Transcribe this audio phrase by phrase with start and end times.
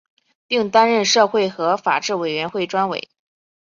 [0.47, 3.07] 并担任社会和法制委员会专委。